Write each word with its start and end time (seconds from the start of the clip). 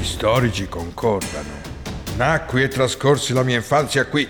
Gli 0.00 0.04
storici 0.04 0.66
concordano. 0.66 1.60
Nacqui 2.16 2.62
e 2.62 2.68
trascorsi 2.68 3.34
la 3.34 3.42
mia 3.42 3.56
infanzia 3.56 4.06
qui 4.06 4.26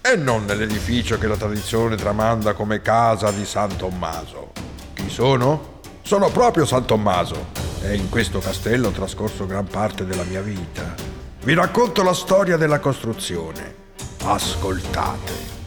e 0.00 0.16
non 0.16 0.46
nell'edificio 0.46 1.18
che 1.18 1.26
la 1.26 1.36
tradizione 1.36 1.94
tramanda 1.94 2.54
come 2.54 2.80
casa 2.80 3.30
di 3.30 3.44
San 3.44 3.76
Tommaso. 3.76 4.52
Chi 4.94 5.10
sono? 5.10 5.80
Sono 6.00 6.30
proprio 6.30 6.64
San 6.64 6.86
Tommaso 6.86 7.48
e 7.82 7.96
in 7.96 8.08
questo 8.08 8.38
castello 8.38 8.88
ho 8.88 8.92
trascorso 8.92 9.44
gran 9.44 9.66
parte 9.66 10.06
della 10.06 10.24
mia 10.24 10.40
vita. 10.40 10.94
Vi 11.42 11.52
racconto 11.52 12.02
la 12.02 12.14
storia 12.14 12.56
della 12.56 12.78
costruzione. 12.78 13.74
Ascoltate. 14.24 15.59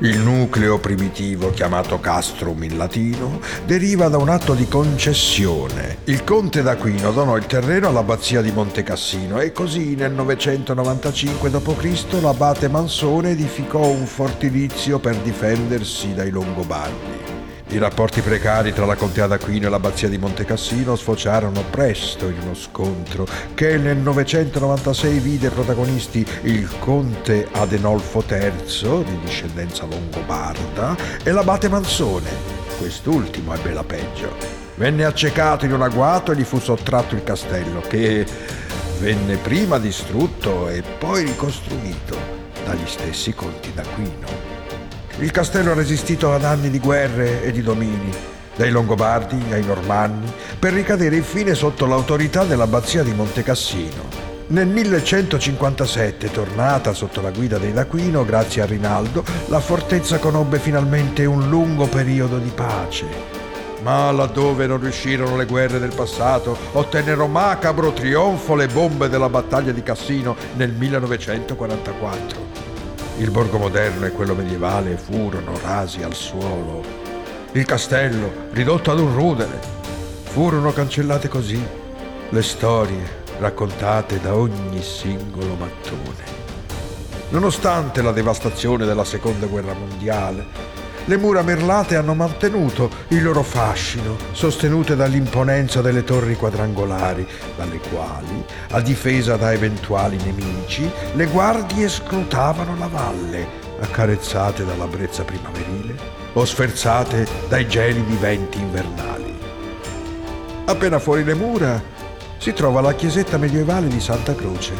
Il 0.00 0.18
nucleo 0.18 0.78
primitivo, 0.78 1.50
chiamato 1.50 2.00
castrum 2.00 2.64
in 2.64 2.76
latino, 2.76 3.40
deriva 3.64 4.08
da 4.08 4.18
un 4.18 4.28
atto 4.28 4.54
di 4.54 4.66
concessione. 4.66 5.98
Il 6.04 6.24
conte 6.24 6.62
d'Aquino 6.62 7.12
donò 7.12 7.36
il 7.36 7.46
terreno 7.46 7.88
all'abbazia 7.88 8.42
di 8.42 8.50
Montecassino 8.50 9.40
e 9.40 9.52
così 9.52 9.94
nel 9.94 10.12
995 10.12 11.50
d.C. 11.50 12.20
l'abate 12.20 12.68
Mansone 12.68 13.30
edificò 13.30 13.86
un 13.86 14.06
fortilizio 14.06 14.98
per 14.98 15.16
difendersi 15.18 16.12
dai 16.12 16.30
Longobardi. 16.30 17.33
I 17.68 17.78
rapporti 17.78 18.20
precari 18.20 18.72
tra 18.72 18.84
la 18.84 18.94
contea 18.94 19.26
d'Aquino 19.26 19.66
e 19.66 19.70
l'abbazia 19.70 20.08
di 20.08 20.18
Montecassino 20.18 20.94
sfociarono 20.94 21.64
presto 21.70 22.28
in 22.28 22.38
uno 22.42 22.54
scontro 22.54 23.26
che 23.54 23.78
nel 23.78 23.96
996 23.96 25.18
vide 25.18 25.48
protagonisti 25.48 26.24
il 26.42 26.68
conte 26.78 27.48
Adenolfo 27.50 28.22
III, 28.28 29.04
di 29.04 29.18
discendenza 29.24 29.86
longobarda, 29.86 30.96
e 31.24 31.32
l'abate 31.32 31.68
Mansone. 31.68 32.30
Quest'ultimo 32.78 33.54
ebbe 33.54 33.72
la 33.72 33.82
peggio. 33.82 34.36
Venne 34.76 35.04
accecato 35.04 35.64
in 35.64 35.72
un 35.72 35.82
agguato 35.82 36.32
e 36.32 36.36
gli 36.36 36.44
fu 36.44 36.60
sottratto 36.60 37.14
il 37.14 37.24
castello, 37.24 37.80
che 37.80 38.26
venne 39.00 39.36
prima 39.36 39.78
distrutto 39.78 40.68
e 40.68 40.82
poi 40.82 41.24
ricostruito 41.24 42.16
dagli 42.64 42.86
stessi 42.86 43.34
conti 43.34 43.72
d'Aquino. 43.72 44.53
Il 45.18 45.30
castello 45.30 45.70
ha 45.70 45.74
resistito 45.74 46.32
ad 46.32 46.42
anni 46.42 46.70
di 46.70 46.80
guerre 46.80 47.44
e 47.44 47.52
di 47.52 47.62
domini, 47.62 48.12
dai 48.56 48.70
Longobardi 48.70 49.40
ai 49.52 49.64
Normanni, 49.64 50.30
per 50.58 50.72
ricadere 50.72 51.14
infine 51.14 51.54
sotto 51.54 51.86
l'autorità 51.86 52.42
dell'abbazia 52.42 53.04
di 53.04 53.12
Montecassino. 53.12 54.22
Nel 54.48 54.66
1157, 54.66 56.32
tornata 56.32 56.92
sotto 56.92 57.20
la 57.20 57.30
guida 57.30 57.58
dei 57.58 57.72
D'Aquino, 57.72 58.24
grazie 58.24 58.62
a 58.62 58.66
Rinaldo, 58.66 59.24
la 59.46 59.60
fortezza 59.60 60.18
conobbe 60.18 60.58
finalmente 60.58 61.24
un 61.24 61.48
lungo 61.48 61.86
periodo 61.86 62.38
di 62.38 62.50
pace. 62.52 63.06
Ma 63.82 64.10
laddove 64.10 64.66
non 64.66 64.80
riuscirono 64.80 65.36
le 65.36 65.46
guerre 65.46 65.78
del 65.78 65.94
passato, 65.94 66.58
ottennero 66.72 67.28
macabro 67.28 67.92
trionfo 67.92 68.56
le 68.56 68.66
bombe 68.66 69.08
della 69.08 69.28
battaglia 69.28 69.70
di 69.70 69.82
Cassino 69.82 70.34
nel 70.56 70.72
1944. 70.72 72.43
Il 73.18 73.30
borgo 73.30 73.58
moderno 73.58 74.06
e 74.06 74.10
quello 74.10 74.34
medievale 74.34 74.96
furono 74.96 75.56
rasi 75.62 76.02
al 76.02 76.14
suolo. 76.14 76.82
Il 77.52 77.64
castello, 77.64 78.48
ridotto 78.50 78.90
ad 78.90 78.98
un 78.98 79.14
rudere. 79.14 79.60
Furono 80.24 80.72
cancellate 80.72 81.28
così 81.28 81.62
le 82.28 82.42
storie 82.42 83.22
raccontate 83.38 84.20
da 84.20 84.34
ogni 84.34 84.82
singolo 84.82 85.54
mattone. 85.54 86.42
Nonostante 87.28 88.02
la 88.02 88.10
devastazione 88.10 88.84
della 88.84 89.04
seconda 89.04 89.46
guerra 89.46 89.74
mondiale, 89.74 90.46
le 91.06 91.16
mura 91.16 91.42
merlate 91.42 91.96
hanno 91.96 92.14
mantenuto 92.14 92.90
il 93.08 93.22
loro 93.22 93.42
fascino, 93.42 94.16
sostenute 94.32 94.96
dall'imponenza 94.96 95.80
delle 95.80 96.02
torri 96.04 96.36
quadrangolari, 96.36 97.26
dalle 97.56 97.78
quali, 97.90 98.44
a 98.70 98.80
difesa 98.80 99.36
da 99.36 99.52
eventuali 99.52 100.16
nemici, 100.16 100.90
le 101.14 101.26
guardie 101.26 101.88
scrutavano 101.88 102.76
la 102.78 102.86
valle, 102.86 103.46
accarezzate 103.80 104.64
dalla 104.64 104.86
brezza 104.86 105.24
primaverile 105.24 106.22
o 106.32 106.44
sferzate 106.44 107.26
dai 107.48 107.68
gelidi 107.68 108.16
venti 108.16 108.58
invernali. 108.58 109.38
Appena 110.66 110.98
fuori 110.98 111.24
le 111.24 111.34
mura 111.34 111.82
si 112.38 112.52
trova 112.52 112.80
la 112.80 112.94
chiesetta 112.94 113.36
medievale 113.36 113.88
di 113.88 114.00
Santa 114.00 114.34
Croce, 114.34 114.72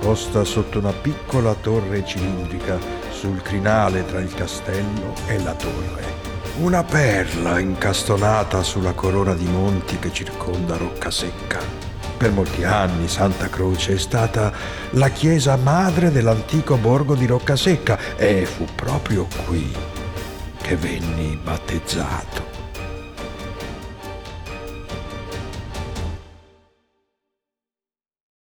posta 0.00 0.44
sotto 0.44 0.78
una 0.78 0.92
piccola 0.92 1.54
torre 1.54 2.04
cilindrica 2.04 3.05
sul 3.18 3.40
crinale 3.40 4.04
tra 4.04 4.20
il 4.20 4.32
castello 4.34 5.14
e 5.26 5.42
la 5.42 5.54
torre. 5.54 6.04
Una 6.58 6.84
perla 6.84 7.58
incastonata 7.58 8.62
sulla 8.62 8.92
corona 8.92 9.34
di 9.34 9.46
monti 9.46 9.98
che 9.98 10.12
circonda 10.12 10.76
Roccasecca. 10.76 11.60
Per 12.16 12.30
molti 12.30 12.64
anni 12.64 13.08
Santa 13.08 13.48
Croce 13.48 13.94
è 13.94 13.98
stata 13.98 14.52
la 14.90 15.08
chiesa 15.08 15.56
madre 15.56 16.10
dell'antico 16.10 16.76
borgo 16.76 17.14
di 17.14 17.26
Roccasecca 17.26 18.16
e 18.16 18.44
fu 18.44 18.66
proprio 18.74 19.26
qui 19.46 19.74
che 20.60 20.76
venni 20.76 21.38
battezzato. 21.42 22.55